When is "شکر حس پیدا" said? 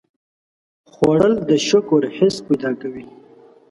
1.67-2.71